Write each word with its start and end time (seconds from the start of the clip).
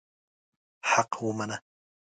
حق 0.91 1.23
ومنه. 1.23 1.61